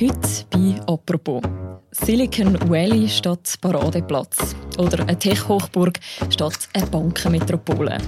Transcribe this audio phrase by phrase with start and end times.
[0.00, 1.42] Heute bei «Apropos».
[1.90, 4.54] Silicon Valley statt Paradeplatz.
[4.78, 5.98] Oder eine Tech-Hochburg
[6.30, 7.98] statt eine Bankenmetropole.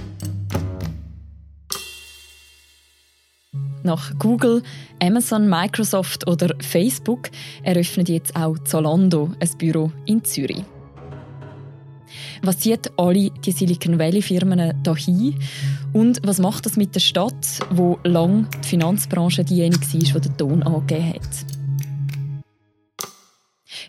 [3.83, 4.63] Nach Google,
[5.01, 7.29] Amazon, Microsoft oder Facebook
[7.63, 10.63] eröffnet jetzt auch Zalando ein Büro in Zürich.
[12.41, 15.37] Was zieht alle die Silicon Valley Firmen dahin?
[15.91, 20.37] Und was macht das mit der Stadt, wo lang die Finanzbranche diejenige war, die den
[20.37, 21.50] Ton angegeben hat?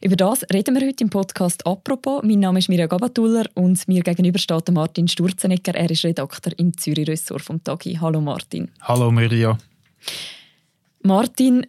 [0.04, 2.24] Über das reden wir heute im Podcast «Apropos».
[2.24, 5.76] Mein Name ist Mirja Gabatuller und mir gegenüber steht Martin Sturzenegger.
[5.76, 7.96] Er ist Redakteur im Zürich-Ressort vom Tagi.
[8.00, 8.68] Hallo Martin.
[8.80, 9.56] Hallo Mirja.
[11.04, 11.68] Martin,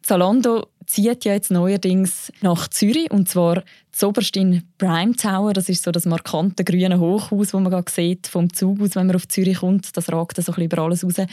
[0.00, 5.52] Zalando zieht ja jetzt neuerdings nach Zürich und zwar zoberst in Prime Tower.
[5.52, 9.08] Das ist so das markante grüne Hochhaus, das man gerade sieht vom Zug aus, wenn
[9.08, 9.96] man auf Zürich kommt.
[9.96, 11.14] Das ragt so ein bisschen über alles raus.
[11.14, 11.26] Das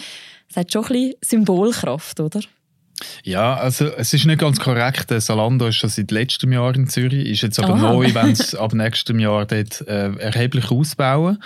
[0.56, 2.42] hat schon ein bisschen Symbolkraft, oder?
[3.24, 5.10] Ja, also es ist nicht ganz korrekt.
[5.22, 7.94] Salando ist schon seit letztem Jahr in Zürich, ist jetzt aber Aha.
[7.94, 11.42] neu, wenn es ab nächstem Jahr dort äh, erheblich ausbauen.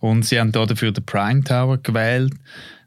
[0.00, 2.34] Und sie haben da dafür den Prime Tower gewählt.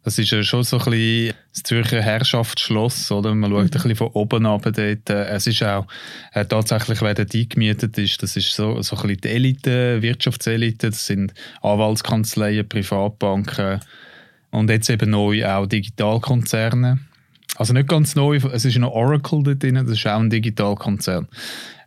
[0.04, 3.36] Das ist ja schon so ein bisschen das Zürcher Herrschaftsschloss, oder?
[3.36, 3.66] Man schaut mhm.
[3.66, 5.10] ein bisschen von oben ab dort.
[5.10, 5.86] Es ist auch
[6.32, 10.92] äh, tatsächlich, wer dort eingemietet ist, das ist so, so ein bisschen die Elite, Wirtschaftselite.
[10.92, 13.82] Das sind Anwaltskanzleien, Privatbanken
[14.52, 17.00] und jetzt eben neu auch Digitalkonzerne.
[17.58, 21.28] Also nicht ganz neu, es ist noch Oracle dort drin, das ist auch ein Digitalkonzern.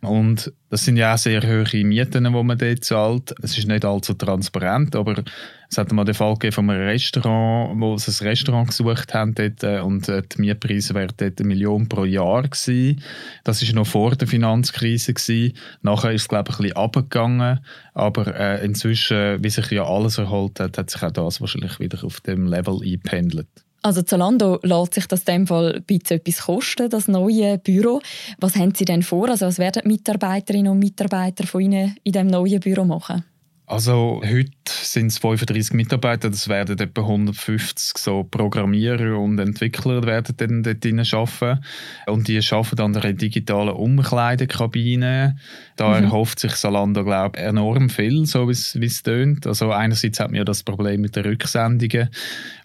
[0.01, 3.33] Und das sind ja auch sehr hohe Mieten, die man dort zahlt.
[3.41, 5.23] Es ist nicht allzu transparent, aber
[5.69, 9.35] es hat mal den Fall gegeben von einem Restaurant, wo sie ein Restaurant gesucht haben
[9.35, 13.01] dort, äh, und äh, die Mietpreise wären dort eine Million pro Jahr gewesen.
[13.43, 15.13] Das war noch vor der Finanzkrise.
[15.13, 15.53] Gewesen.
[15.83, 17.59] Nachher ist es, glaube ich, ein bisschen runtergegangen,
[17.93, 22.03] aber äh, inzwischen, wie sich ja alles erholt hat, hat sich auch das wahrscheinlich wieder
[22.03, 23.47] auf dem Level eingependelt.
[23.83, 27.99] Also Zalando lässt sich das in dem Fall ein bisschen etwas kosten, das neue Büro.
[28.39, 29.29] Was haben Sie denn vor?
[29.29, 33.23] Also was werden Mitarbeiterinnen und Mitarbeiter von Ihnen in diesem neuen Büro machen?
[33.71, 40.35] Also heute sind es 35 Mitarbeiter, das werden etwa 150 so Programmierer und Entwickler werden
[40.35, 41.63] dann dort arbeiten.
[42.05, 45.37] Und die arbeiten an einer digitalen Umkleidekabine.
[45.77, 46.03] Da mhm.
[46.03, 49.47] erhofft sich Salando, glaube ich, enorm viel, so wie es tönt.
[49.47, 52.09] Also einerseits hat man ja das Problem mit den Rücksendungen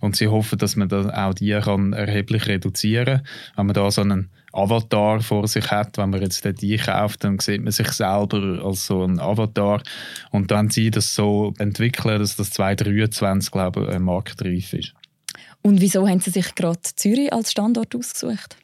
[0.01, 3.27] und sie hoffen, dass man dann auch die kann erheblich reduzieren kann.
[3.55, 5.99] Wenn man da so einen Avatar vor sich hat.
[5.99, 9.83] Wenn man jetzt dort einkauft, dann sieht man sich selber als so ein Avatar.
[10.31, 14.95] Und dann sie das so entwickeln, dass das 2023, glaube ich, marktreif ist.
[15.63, 18.57] Und wieso haben Sie sich gerade Zürich als Standort ausgesucht?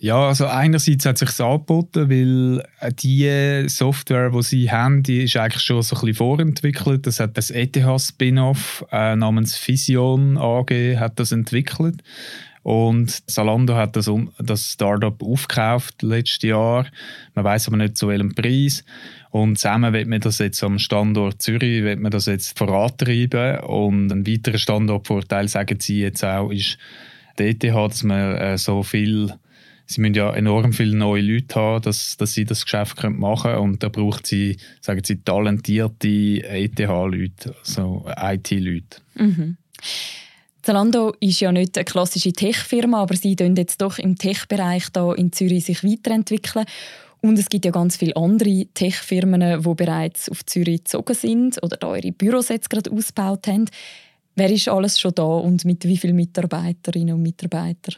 [0.00, 2.64] Ja, also einerseits hat sich angeboten, weil
[3.02, 7.04] die Software, die sie haben, die ist eigentlich schon so ein bisschen vorentwickelt.
[7.06, 12.02] Das hat das ETH-Spin-off äh, namens Vision AG hat das entwickelt.
[12.68, 16.86] Und Salando hat das, das Startup aufgekauft letztes Jahr.
[17.34, 18.84] Man weiß aber nicht zu welchem Preis.
[19.30, 23.60] Und zusammen wird man das jetzt am Standort Zürich wird man das jetzt vorantreiben.
[23.60, 26.76] Und ein weiterer Standortvorteil, sagen sie jetzt auch, ist
[27.38, 29.32] die ETH, dass man äh, so viel
[29.86, 33.62] sie müssen ja enorm viele neue Leute haben, dass, dass sie das Geschäft machen können.
[33.62, 39.00] Und da braucht sie, sagen sie, talentierte ETH-Leute, also IT-Leute.
[39.14, 39.56] Mhm.
[40.68, 45.32] Zalando ist ja nicht eine klassische Tech-Firma, aber sie entwickeln jetzt doch im Tech-Bereich in
[45.32, 46.66] Zürich sich weiterentwickeln.
[47.22, 51.78] Und es gibt ja ganz viele andere Tech-Firmen, die bereits auf Zürich gezogen sind oder
[51.78, 53.64] da ihre Büros jetzt gerade ausgebaut haben.
[54.36, 57.94] Wer ist alles schon da und mit wie vielen Mitarbeiterinnen und Mitarbeitern?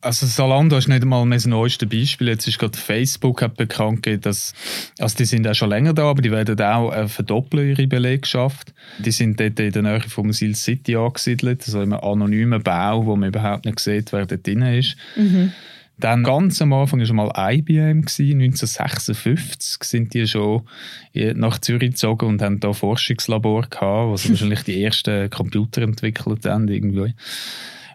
[0.00, 2.28] Also Salando ist nicht einmal mehr das neueste Beispiel.
[2.28, 4.54] Jetzt ist gerade Facebook hat bekannt gegeben, dass
[4.98, 8.72] also die sind auch schon länger da, aber die werden auch äh, verdoppeln ihre Belegschaft.
[8.98, 13.06] Die sind dort in der Nähe vom Sil City angesiedelt, also in einem anonymen Bau,
[13.06, 14.96] wo man überhaupt nicht sieht, wer dort drin ist.
[15.16, 15.52] Mhm.
[15.98, 20.62] Dann ganz am Anfang war schon mal IBM, 1956 sind die schon
[21.12, 26.44] nach Zürich gezogen und haben da Forschungslabor gehabt, wo sie wahrscheinlich die ersten Computer entwickelt
[26.46, 27.14] haben irgendwie.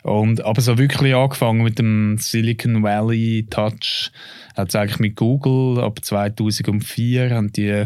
[0.03, 4.11] Und, aber so wirklich angefangen mit dem Silicon Valley Touch
[4.55, 5.81] hat es eigentlich mit Google.
[5.81, 7.85] Ab 2004 haben die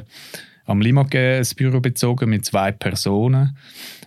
[0.65, 3.56] am Limage ein Büro bezogen mit zwei Personen.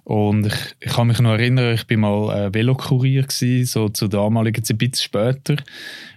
[0.05, 4.09] Und ich, ich kann mich noch erinnern, ich war mal äh, Velokurier gewesen, so zur
[4.09, 5.57] damaligen Zeit, ein bisschen später.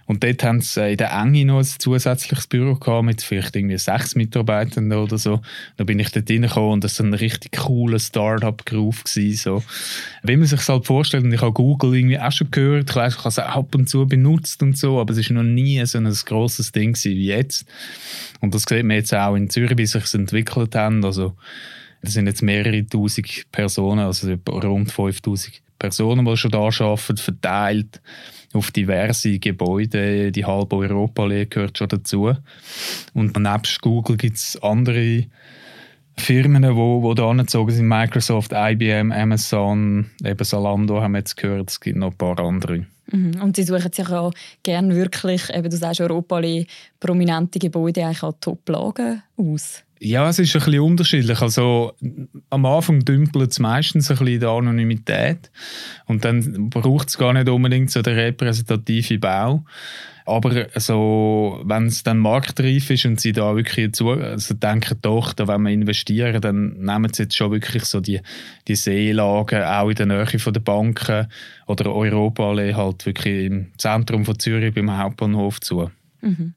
[0.06, 3.56] Und dort haben sie äh, in der Enge noch ein zusätzliches Büro gehabt mit vielleicht
[3.56, 5.40] irgendwie sechs Mitarbeitern oder so.
[5.76, 9.62] Da bin ich dort reingekommen und das war ein richtig cooler Start-up-Groove so.
[10.22, 12.96] Wie man sich das halt vorstellt, und ich habe Google irgendwie auch schon gehört, ich
[12.96, 15.84] weiss, ich habe es ab und zu benutzt und so, aber es war noch nie
[15.86, 17.66] so ein grosses Ding wie jetzt.
[18.40, 21.04] Und das sieht man jetzt auch in Zürich, wie sich es entwickelt hat.
[21.04, 21.34] Also,
[22.04, 28.00] das sind jetzt mehrere tausend Personen, also rund 5000 Personen, die schon da arbeiten, verteilt
[28.54, 30.32] auf diverse Gebäude.
[30.32, 32.32] Die halbe Europaallee gehört schon dazu.
[33.12, 35.26] Und nebst Google gibt es andere
[36.16, 37.88] Firmen, die wo, da angezogen sind.
[37.88, 41.70] Microsoft, IBM, Amazon, eben Salando haben wir jetzt gehört.
[41.70, 42.86] Es gibt noch ein paar andere.
[43.10, 43.42] Mhm.
[43.42, 46.66] Und sie suchen sich auch gerne wirklich, eben du sagst Europaallee,
[47.00, 49.83] prominente Gebäude eigentlich an Top-Lagen aus.
[50.00, 51.40] Ja, es ist ein bisschen unterschiedlich.
[51.40, 51.92] Also,
[52.50, 55.50] am Anfang dümpelt es meistens ein bisschen der Anonymität
[56.06, 59.64] und dann braucht es gar nicht unbedingt so den repräsentativen Bau.
[60.26, 65.34] Aber also, wenn es dann marktreif ist und sie da wirklich zu, also denken, doch,
[65.34, 68.20] da wenn wir investieren, dann nehmen sie jetzt schon wirklich so die,
[68.66, 71.28] die Seelagen auch in der Nähe von der Banken
[71.66, 75.90] oder Europa halt wirklich im Zentrum von Zürich beim Hauptbahnhof zu.
[76.22, 76.54] Mhm.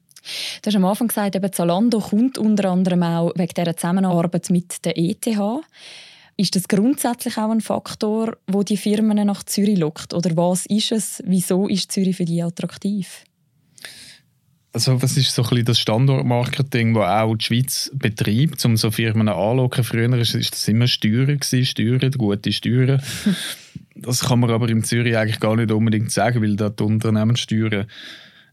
[0.62, 4.84] Du hast am Anfang gesagt, eben Zalando kommt unter anderem auch wegen dieser Zusammenarbeit mit
[4.84, 5.26] der ETH.
[6.36, 10.14] Ist das grundsätzlich auch ein Faktor, wo die Firmen nach Zürich lockt?
[10.14, 11.22] Oder was ist es?
[11.26, 13.24] Wieso ist Zürich für die attraktiv?
[14.72, 18.92] Also was ist so ein bisschen das Standortmarketing, das auch die Schweiz betreibt, um so
[18.92, 19.82] Firmen anzulocken?
[19.82, 23.02] Früher war das immer Steuern, Steuern, gute Steuern.
[23.96, 27.86] das kann man aber in Zürich eigentlich gar nicht unbedingt sagen, weil da die Unternehmenssteuern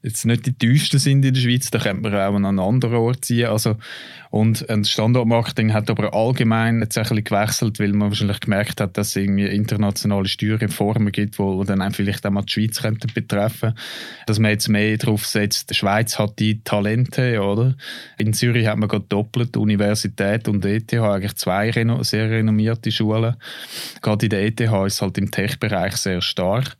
[0.05, 2.95] jetzt nicht die teuersten sind in der Schweiz, da könnte man auch an einen anderen
[2.95, 3.47] Ort ziehen.
[3.47, 3.75] Also,
[4.29, 8.97] und das Standortmarketing hat aber allgemein jetzt ein bisschen gewechselt, weil man wahrscheinlich gemerkt hat,
[8.97, 13.73] dass es irgendwie internationale Steuerreformen gibt, wo dann vielleicht auch mal die Schweiz könnten betreffen
[14.27, 17.75] Dass man jetzt mehr darauf setzt, die Schweiz hat die Talente, oder?
[18.17, 23.35] In Zürich hat man gerade doppelt Universität und ETH, eigentlich zwei reno sehr renommierte Schulen.
[24.01, 26.77] Gerade in der ETH ist es halt im Tech-Bereich sehr stark.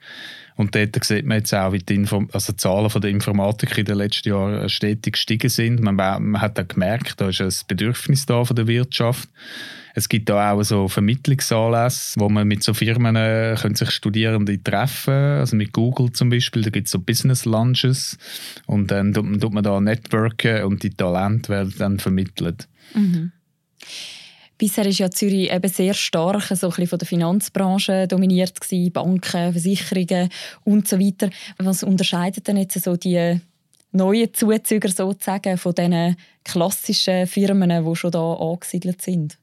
[0.56, 3.86] Und dort sieht man jetzt auch, wie die, Inform also die Zahlen der Informatik in
[3.86, 5.81] den letzten Jahren stetig gestiegen sind.
[5.81, 9.28] Man, man hat auch gemerkt, da ist ein Bedürfnis da von der Wirtschaft.
[9.98, 14.62] Es gibt da auch so Vermittlungsanlässe, wo man mit so Firmen äh, können sich Studierende
[14.62, 18.18] treffen Also mit Google zum Beispiel, da gibt es so Business Lunches
[18.66, 22.68] und dann tut, tut man da networken und die Talente werden dann vermittelt.
[22.94, 23.31] Mhm.
[24.57, 29.52] Bisher ist ja Zürich eben sehr stark so ein von der Finanzbranche dominiert gewesen, Banken,
[29.52, 30.30] Versicherungen
[30.63, 31.30] und so weiter.
[31.57, 33.42] Was unterscheidet denn jetzt so die
[33.92, 39.38] neuen Zuzüger sozusagen von diesen klassischen Firmen, die schon da angesiedelt sind?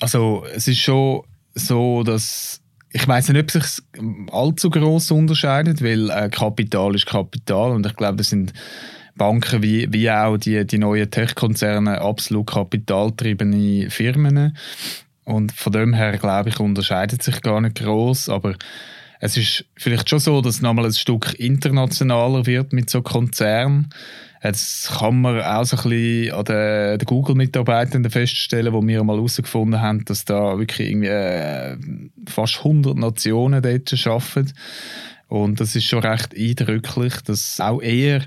[0.00, 1.22] Also es ist schon
[1.54, 2.60] so, dass
[2.92, 3.82] ich weiß nicht, ob sich
[4.32, 8.54] allzu groß unterscheidet, weil äh, Kapital ist Kapital und ich glaube, das sind
[9.16, 14.56] Banken wie, wie auch die, die neuen Tech-Konzerne absolut kapitaltriebene Firmen.
[15.24, 18.28] Und von dem her, glaube ich, unterscheidet sich gar nicht groß.
[18.28, 18.54] Aber
[19.20, 23.88] es ist vielleicht schon so, dass es nochmal ein Stück internationaler wird mit so Konzernen.
[24.42, 29.16] Jetzt kann man auch so ein bisschen an den, den Google-Mitarbeitenden feststellen, wo wir mal
[29.16, 31.76] herausgefunden haben, dass da wirklich irgendwie äh,
[32.28, 34.52] fast 100 Nationen dort arbeiten.
[35.28, 38.22] Und das ist schon recht eindrücklich, dass auch eher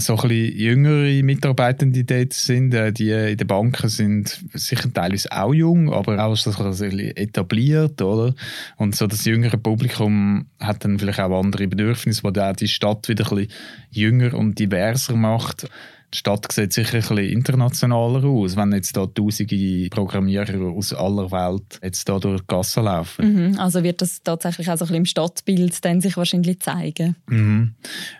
[0.00, 2.74] so ein bisschen jüngere Mitarbeitende dort sind.
[2.74, 8.02] Äh, die in den Banken sind sicher teilweise auch jung, aber auch so ein etabliert,
[8.02, 8.34] oder?
[8.76, 13.08] Und so das jüngere Publikum hat dann vielleicht auch andere Bedürfnisse, wo auch die Stadt
[13.08, 13.52] wieder ein bisschen
[13.90, 15.68] jünger und diverser macht.
[16.14, 21.32] Die Stadt sieht sicher ein bisschen internationaler aus, wenn jetzt da tausende Programmierer aus aller
[21.32, 23.50] Welt jetzt da durch die Gasse laufen.
[23.50, 27.16] Mhm, also wird das tatsächlich auch so ein bisschen im Stadtbild dann sich wahrscheinlich zeigen.
[27.26, 27.74] Mhm.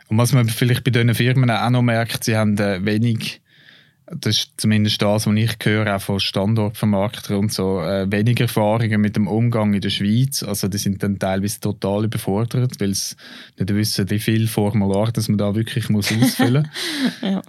[0.08, 3.41] Und was man vielleicht bei diesen Firmen auch noch merkt, sie haben äh, wenig
[4.06, 9.01] das ist zumindest das, was ich höre, auch von Standortvermarktern und so, äh, wenig Erfahrungen
[9.01, 10.43] mit dem Umgang in der Schweiz.
[10.43, 13.15] Also die sind dann teilweise total überfordert, weil sie
[13.58, 16.69] nicht wissen, wie viel Formular das man da wirklich muss ausfüllen
[17.22, 17.31] muss.
[17.31, 17.43] ja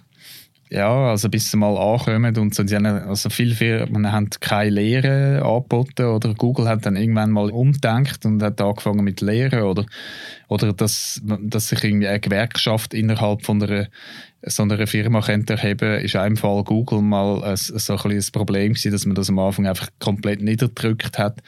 [0.70, 4.72] ja, also bis sie mal ankommen und so, sie haben, also viele Firmen haben keine
[4.72, 9.86] Lehre angeboten oder Google hat dann irgendwann mal umdenkt und hat angefangen mit Lehren oder,
[10.48, 13.88] oder dass, dass sich irgendwie eine Gewerkschaft innerhalb von einer
[14.48, 18.74] so einer Firma könnte erheben, ist in Fall Google mal ein, so ein, ein Problem
[18.74, 21.42] gewesen, dass man das am Anfang einfach komplett niederdrückt hat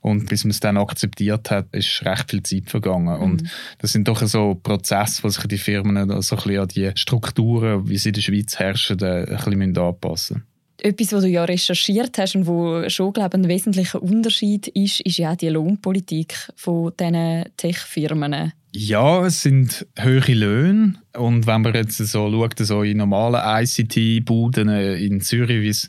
[0.00, 3.16] und bis man es dann akzeptiert hat, ist recht viel Zeit vergangen.
[3.16, 3.22] Mhm.
[3.22, 3.42] Und
[3.78, 7.88] das sind doch so Prozesse, wo sich die Firmen so ein bisschen an die Strukturen,
[7.88, 12.18] wie sie in der Schweiz herrschen, ein bisschen anpassen müssen etwas, was du ja recherchiert
[12.18, 16.34] hast und wo schon glaube ich, ein wesentlicher Unterschied ist, ist ja auch die Lohnpolitik
[16.56, 18.52] von diesen Tech-Firmen.
[18.72, 24.68] Ja, es sind höhere Löhne und wenn man jetzt so schaut, so in normalen ICT-Buden
[24.68, 25.88] in Zürich, wie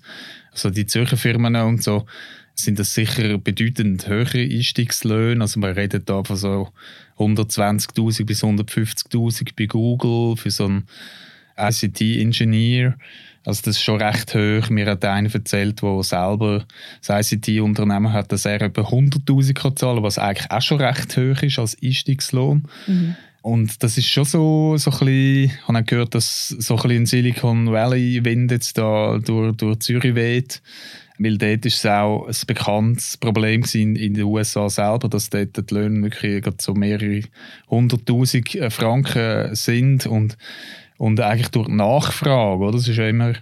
[0.51, 2.05] also die Zürcher Firmen und so,
[2.55, 5.41] sind das sicher bedeutend höhere Einstiegslöhne.
[5.41, 6.69] Also man redet da von so
[7.17, 10.85] 120.000 bis 150.000 bei Google für so einen
[11.57, 12.95] ICT-Ingenieur.
[13.45, 14.69] Also das ist schon recht hoch.
[14.69, 16.65] Mir hat einer erzählt, der selber
[17.05, 21.41] das ICT-Unternehmen hat, dass er etwa 100'000 kann zahlen was eigentlich auch schon recht hoch
[21.41, 22.67] ist als Einstiegslohn.
[22.87, 23.15] Mhm.
[23.41, 27.05] Und das ist schon so, so ein bisschen, ich habe gehört, dass so ein bisschen
[27.05, 30.61] Silicon Valley Wind jetzt da durch, durch Zürich weht.
[31.21, 35.69] Weil dort ist es auch ein bekanntes Problem in, in den USA selber, dass dort
[35.69, 37.23] die Löhne wirklich so mehrere
[37.69, 40.37] hunderttausend äh, Franken sind und,
[40.99, 42.73] und eigentlich durch Nachfrage, oder?
[42.73, 43.33] Das ist ja immer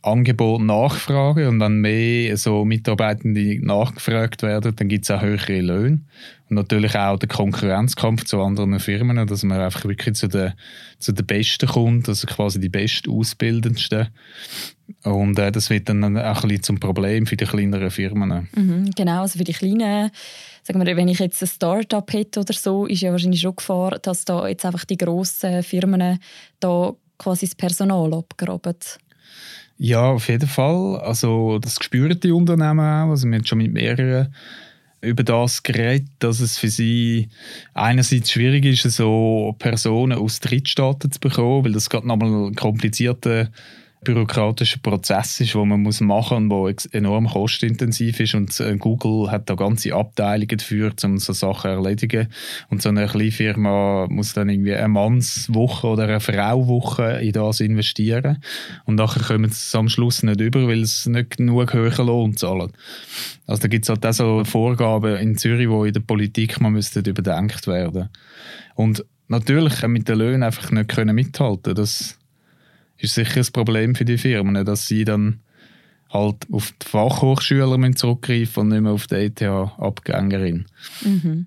[0.00, 6.00] Angebot Nachfrage und wenn mehr so Mitarbeitende nachgefragt werden, dann gibt es auch höhere Löhne
[6.50, 10.52] und natürlich auch den Konkurrenzkampf zu anderen Firmen, dass man einfach wirklich zu den,
[10.98, 14.08] zu den Besten kommt, also quasi die Bestausbildendsten
[15.04, 18.48] und äh, das wird dann auch ein bisschen zum Problem für die kleineren Firmen.
[18.54, 20.10] Mhm, genau, also für die kleinen
[20.64, 23.98] sagen wir, wenn ich jetzt ein Start-up hätte oder so, ist ja wahrscheinlich schon Gefahr,
[23.98, 26.18] dass da jetzt einfach die grossen Firmen
[26.58, 28.76] da quasi das Personal abgraben.
[29.76, 31.00] Ja, auf jeden Fall.
[31.00, 33.10] Also das spüren die Unternehmen auch.
[33.10, 34.34] Also wir haben schon mit mehreren
[35.00, 37.28] über das geredet, dass es für sie
[37.74, 43.50] einerseits schwierig ist, so Personen aus Drittstaaten zu bekommen, weil das gerade nochmal ein komplizierter
[44.04, 48.34] bürokratischer Prozess ist, den man muss machen muss der enorm kostenintensiv ist.
[48.34, 52.28] Und äh, Google hat da ganze Abteilungen dafür, um so Sachen zu erledigen.
[52.68, 57.60] Und so eine kleine Firma muss dann irgendwie eine Mannswoche oder eine Frauwoche in das
[57.60, 58.38] investieren.
[58.84, 62.72] Und nachher kommen sie am Schluss nicht über, weil es nicht genug höheren Lohn zahlen.
[63.46, 66.70] Also da gibt es halt auch so Vorgaben in Zürich, die in der Politik mal
[66.70, 68.08] müssten überdenkt werden.
[68.74, 71.74] Und natürlich mit den Löhnen einfach nicht können mithalten.
[71.74, 72.18] Das
[72.98, 75.40] ist sicher ein Problem für die Firmen, dass sie dann
[76.10, 80.66] halt auf die Fachhochschüler zurückgreifen und nicht mehr auf die ETH-Abgängerin.
[81.02, 81.46] Mhm.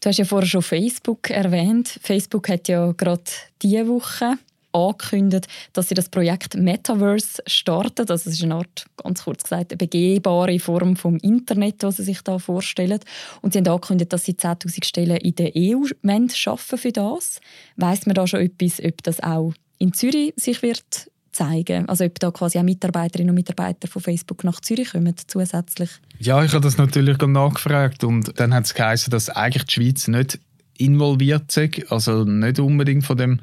[0.00, 2.00] Du hast ja vorher schon Facebook erwähnt.
[2.02, 3.22] Facebook hat ja gerade
[3.60, 4.38] diese Woche
[4.72, 8.06] angekündigt, dass sie das Projekt Metaverse starten.
[8.06, 12.22] Das ist eine Art, ganz kurz gesagt, eine begehbare Form vom Internet, was sie sich
[12.22, 13.00] da vorstellen.
[13.42, 15.84] Und sie haben angekündigt, dass sie 10'000 Stellen in der EU
[16.32, 17.40] schaffen für das.
[17.76, 21.88] Weiss man da schon etwas, ob das auch in Zürich sich wird zeigen?
[21.88, 25.90] Also ob da quasi auch Mitarbeiterinnen und Mitarbeiter von Facebook nach Zürich kommen zusätzlich?
[26.18, 30.06] Ja, ich habe das natürlich nachgefragt und dann hat es geheißen, dass eigentlich die Schweiz
[30.06, 30.38] nicht
[30.78, 33.40] involviert ist, also nicht unbedingt von dem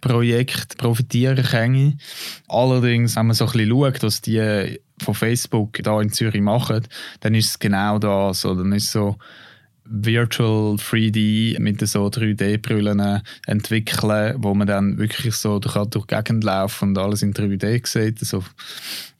[0.00, 1.98] Projekt profitieren kann.
[2.48, 6.86] Allerdings, wenn man so ein bisschen schaut, was die von Facebook da in Zürich machen,
[7.20, 8.42] dann ist es genau das.
[8.42, 9.16] Dann ist so,
[9.86, 16.44] Virtual 3D mit so 3D-Brillen entwickeln, wo man dann wirklich so durch, durch die Gegend
[16.44, 18.20] laufen und alles in 3D sieht.
[18.20, 18.44] Also,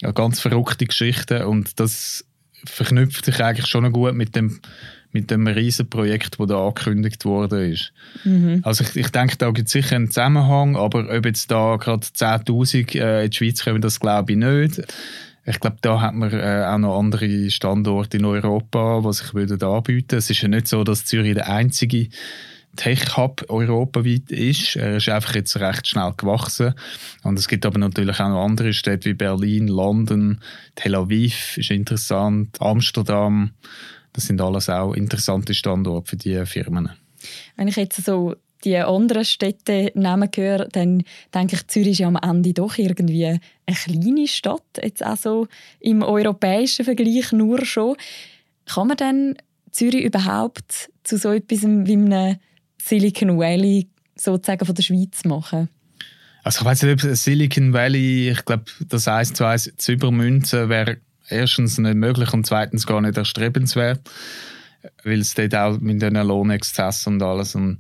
[0.01, 2.25] ja, ganz verrückte Geschichten und das
[2.65, 4.61] verknüpft sich eigentlich schon gut mit dem
[5.15, 7.93] mit dem riesen Projekt, das da angekündigt worden ist.
[8.25, 8.61] Mhm.
[8.65, 12.05] Also ich, ich denke, da gibt es sicher einen Zusammenhang, aber ob jetzt da gerade
[12.05, 14.83] 10'000 äh, in die Schweiz kommen, das glaube ich nicht.
[15.47, 19.63] Ich glaube, da hat man äh, auch noch andere Standorte in Europa, die sich würden
[19.63, 22.09] anbieten Es ist ja nicht so, dass Zürich der einzige
[22.77, 24.77] Tech-Hub europaweit ist.
[24.77, 26.75] Er ist einfach jetzt recht schnell gewachsen.
[27.23, 30.41] Und es gibt aber natürlich auch noch andere Städte wie Berlin, London,
[30.75, 33.53] Tel Aviv ist interessant, Amsterdam.
[34.13, 36.91] Das sind alles auch interessante Standorte für diese Firmen.
[37.57, 38.35] Wenn ich jetzt so
[38.65, 41.03] die anderen Städte nehmen höre, dann
[41.35, 45.47] denke ich, Zürich ist ja am Ende doch irgendwie eine kleine Stadt, jetzt auch
[45.81, 47.97] im europäischen Vergleich nur schon.
[48.67, 49.37] Kann man denn
[49.71, 52.37] Zürich überhaupt zu so etwas wie einem
[52.81, 55.69] Silicon Valley sozusagen von der Schweiz machen?
[56.43, 60.69] Also ich weiß nicht, ob Silicon Valley, ich glaube, das eins zu eins zu übermünzen
[60.69, 64.01] wäre erstens nicht möglich und zweitens gar nicht erstrebenswert,
[65.03, 67.79] weil es dort auch mit diesen Lohnexzessen und alles und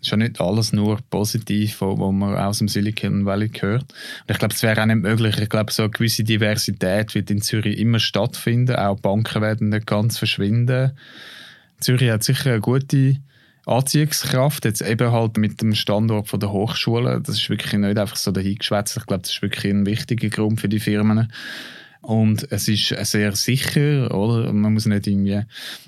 [0.00, 3.82] ist ja nicht alles nur positiv, was man aus dem Silicon Valley hört.
[3.82, 5.38] Und ich glaube, es wäre auch nicht möglich.
[5.38, 8.76] Ich glaube, so eine gewisse Diversität wird in Zürich immer stattfinden.
[8.76, 10.92] Auch Banken werden nicht ganz verschwinden.
[11.80, 13.16] Zürich hat sicher eine gute
[13.66, 17.20] Anziehungskraft, jetzt eben halt mit dem Standort von der Hochschule.
[17.20, 18.96] Das ist wirklich nicht einfach so dahingeschwätzt.
[18.96, 21.30] Ich glaube, das ist wirklich ein wichtiger Grund für die Firmen.
[22.00, 24.52] Und es ist sehr sicher, oder?
[24.52, 25.42] Man muss nicht irgendwie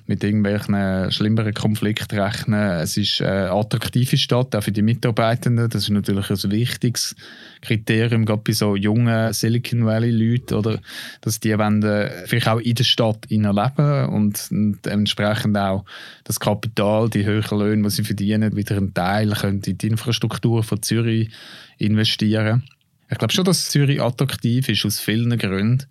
[0.06, 2.72] mit irgendwelchen schlimmeren Konflikten rechnen.
[2.80, 5.70] Es ist eine attraktive Stadt, auch für die Mitarbeitenden.
[5.70, 7.14] Das ist natürlich ein wichtiges
[7.62, 10.80] Kriterium, gerade bei so jungen Silicon Valley-Leuten, oder?
[11.20, 14.50] Dass die wollen, äh, vielleicht auch in der Stadt leben und,
[14.86, 15.84] entsprechend auch
[16.24, 20.64] das Kapital, die höheren Löhne, die sie verdienen, wieder einen Teil können in die Infrastruktur
[20.64, 21.30] von Zürich
[21.78, 22.64] investieren
[23.10, 25.86] ich glaube schon, dass Zürich attraktiv ist, aus vielen Gründen.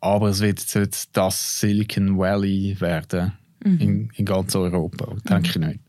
[0.00, 3.32] Aber es wird jetzt das Silicon Valley werden
[3.64, 3.80] mhm.
[3.80, 5.64] in, in ganz Europa, denke mhm.
[5.64, 5.80] ich nicht.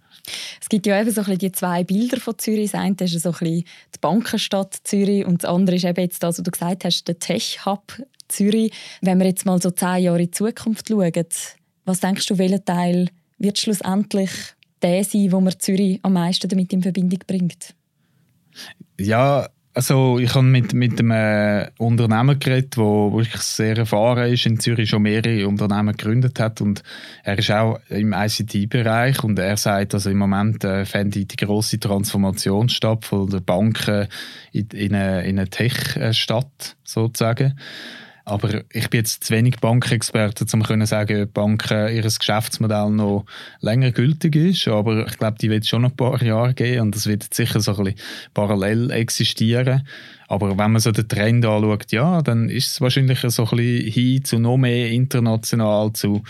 [0.62, 2.72] Es gibt ja eben so ein die zwei Bilder von Zürich.
[2.72, 3.66] Das eine ist so ein die
[4.02, 8.02] Bankenstadt Zürich und das andere ist eben jetzt das, was du gesagt hast, der Tech-Hub
[8.28, 8.74] Zürich.
[9.02, 11.26] Wenn wir jetzt mal so zehn Jahre in die Zukunft schauen,
[11.86, 14.32] was denkst du, welcher Teil wird schlussendlich
[14.82, 17.74] der sein, wo man Zürich am meisten damit in Verbindung bringt?
[19.00, 24.60] Ja, also ich habe mit, mit einem Unternehmer geredet, der wirklich sehr erfahren ist, in
[24.60, 26.82] Zürich schon mehrere Unternehmen gegründet hat und
[27.24, 31.80] er ist auch im ICT-Bereich und er sagt, also im Moment äh, fände die große
[31.80, 34.08] Transformation statt von der Banken
[34.52, 37.60] in, in eine, in eine Tech-Stadt sozusagen.
[38.28, 43.26] Aber ich bin jetzt zu wenig Bankexperte, um zu sagen, ob Banken ihr Geschäftsmodell noch
[43.62, 44.68] länger gültig ist.
[44.68, 47.62] Aber ich glaube, die wird schon noch ein paar Jahre gehen und das wird sicher
[47.62, 48.00] so ein bisschen
[48.34, 49.88] parallel existieren.
[50.28, 53.92] Aber wenn man so den Trend anschaut, ja, dann ist es wahrscheinlich so ein bisschen
[53.94, 56.22] hin zu noch mehr international, zu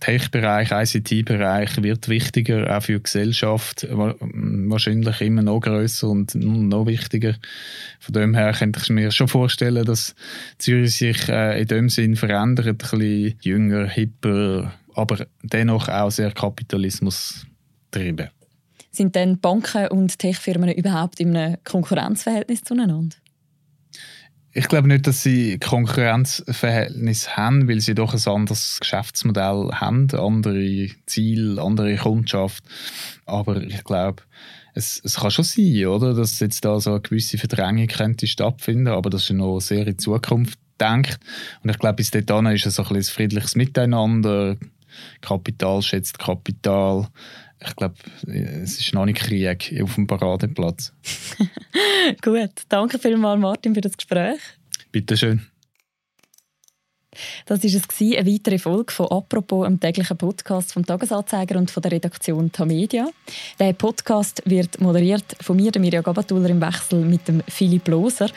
[0.00, 7.34] Tech-Bereich, ICT-Bereich wird wichtiger, auch für die Gesellschaft wahrscheinlich immer noch größer und noch wichtiger.
[8.00, 10.14] Von dem her könnte ich mir schon vorstellen, dass
[10.58, 16.32] Zürich sich äh, in dem Sinn verändert, ein bisschen jünger, hipper, aber dennoch auch sehr
[16.32, 17.46] Kapitalismus
[17.90, 18.30] getrieben.
[18.90, 23.16] Sind denn Banken und Tech-Firmen überhaupt in einem Konkurrenzverhältnis zueinander?
[24.60, 30.86] Ich glaube nicht, dass sie Konkurrenzverhältnis haben, weil sie doch ein anderes Geschäftsmodell haben, andere
[31.06, 32.62] Ziele, andere Kundschaft.
[33.24, 34.22] Aber ich glaube,
[34.74, 38.88] es, es kann schon sein, oder, dass jetzt da so eine gewisse Verdrängung könnte stattfinden,
[38.88, 41.18] aber das ist noch sehr in Zukunft denkt.
[41.62, 44.58] Und ich glaube, bis dahin ist es ein, ein friedliches Miteinander.
[45.22, 47.08] Kapital schätzt Kapital
[47.66, 47.94] ich glaube,
[48.26, 50.92] es ist noch nicht Krieg auf dem Paradeplatz.
[52.22, 54.40] Gut, danke vielmals Martin für das Gespräch.
[54.92, 55.46] Bitte schön.
[57.46, 61.82] Das war es, eine weitere Folge von «Apropos», einem täglichen Podcast vom «Tagesanzeiger» und von
[61.82, 63.08] der Redaktion Tamedia.
[63.58, 68.30] Der Podcast wird moderiert von mir, der Mirja Gabatuller, im Wechsel mit dem Philipp Loser.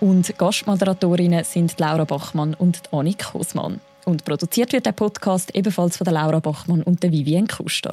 [0.00, 3.80] Und Gastmoderatorinnen sind Laura Bachmann und Annik Hosmann.
[4.04, 7.92] Und produziert wird der Podcast ebenfalls von der Laura Bachmann und der Vivien Kuster.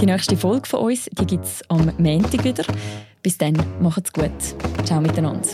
[0.00, 2.64] Die nächste Folge von uns gibt es am Montag wieder.
[3.22, 4.30] Bis dann, macht's gut.
[4.84, 5.48] Ciao miteinander.